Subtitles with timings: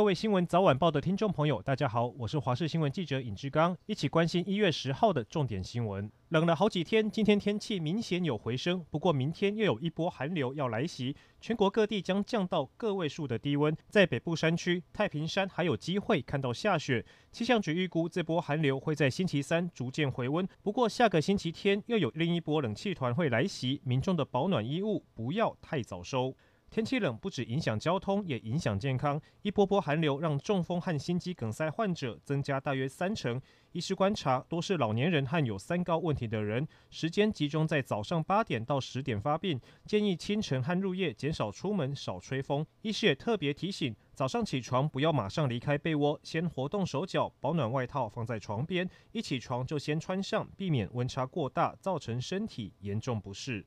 [0.00, 6.10] 各位新闻早晚报的听众朋友，大家好，我是华视新闻记者尹志刚，一起关心一月十号的重点新闻。
[6.30, 17.04] 冷了好几天，今天天气明显有回升，不过明天又有一波寒流要来袭，全国各地将降到个位数的低温，在北部山区、太平山还有机会看到下雪。
[17.30, 26.34] 气象局预估这波寒流会在星期三逐渐回温，不过下个星期天又有另一波冷气团会来袭，民众的保暖衣物不要太早收。
[26.70, 29.20] 天气冷不只影响交通，也影响健康。
[29.42, 33.42] 一波波寒流让中风和心肌梗塞患者增加大约三成。
[33.72, 42.64] 医师观察，多是老年人和有三高问题的人，时间集中在早上八点到十点发病，建议清晨和入夜减少出门，少吹风。
[42.82, 53.66] 医师也特别提醒，早上起床不要马上离开被窝，先活动手脚，保暖外套放在床边，一起床就先穿上，避免温差过大，造成身体严重不适。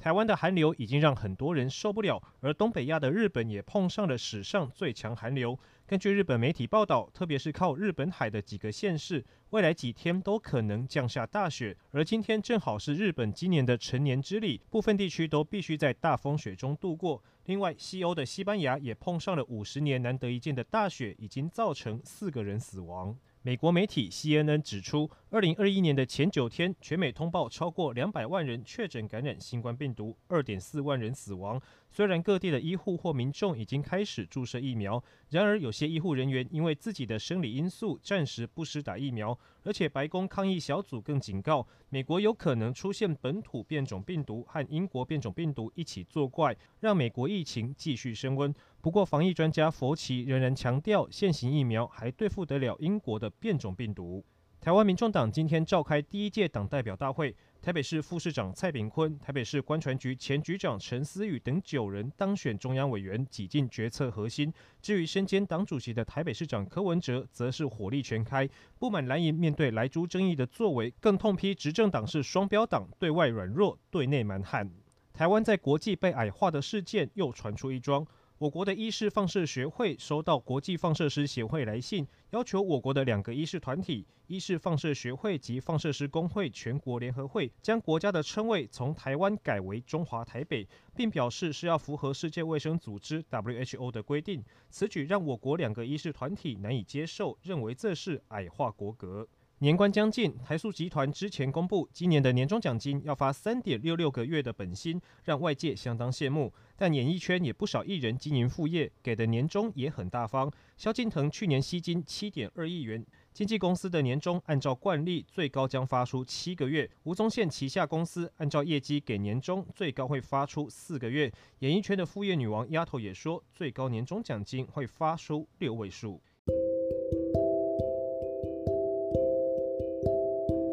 [0.00, 5.58] 台湾的寒流已经让很多人受不了，而东北亚的日本也碰上了史上最强寒流。
[5.86, 11.76] 根据日本媒体报道，特别是靠日本海的几个县市，未来几天都可能降下大雪。
[11.90, 17.22] 而今天正好是日本今年的成年之礼，部分地区都必须在大风雪中度过。
[17.44, 23.14] 另外，西欧的西班牙也碰上了五十年难得一见的大雪，已经造成四个人死亡。
[23.42, 31.58] 美国媒体 CNN 指出，二零二一年的前九天，全美通报超过两百万人确诊感染新冠病毒，二点四万人死亡。
[31.90, 39.36] 虽然各地的医护或民众已经开始注射疫苗，然而有些医护人员因为自己的生理因素，暂时不施打疫苗。
[39.62, 48.54] 而且，白宫抗疫小组更警告，美国有可能出现本土变种病毒和英国变种病毒一起作怪，让美国疫情继续升温。
[48.80, 54.24] 不过，防疫专家佛奇仍然强调，现行疫苗还对付得了英国的变种病毒。
[54.60, 64.52] 台湾民众党今天召开第一届党代表大会，台北市副市长蔡炳坤、台北市观传局前局长陈思宇等九人当选中央委员，挤进决策核心。
[64.82, 68.46] 至于身兼党主席的台北市长柯文哲，则是火力全开，
[68.78, 74.70] 不满蓝营面对莱猪争议的作为，更痛批执政党是双标党，对外软弱，对内蛮横。
[75.14, 78.06] 台湾在国际被矮化的事件又传出一桩。
[78.40, 94.42] 我国的医师放射学会收到国际放射师协会来信，要求我国的两个医师团体——医事放射学会及放射师工会全国联合会，将国家的称谓从台湾改为中华台北，并表示是要符合世界卫生组织 WHO 的规定。
[94.70, 99.28] 此举让我国两个医师团体难以接受，认为这是矮化国格。
[99.62, 106.50] 年关将近，台塑集团之前公布，今年的年终奖金要发三点六六个月的本薪，让外界相当羡慕。
[106.78, 110.50] 但演艺圈也不少艺人经营副业，给的年终也很大方。
[110.78, 113.04] 萧敬腾去年吸金七点二亿元，
[113.34, 116.90] 经纪公司的年终按照惯例最高将发出七个月。
[117.02, 121.30] 吴宗宪旗下公司按照业绩给年终，最高会发出四个月。
[121.58, 126.18] 演艺圈的副业女王丫头也说，最高年终奖金会发出六位数。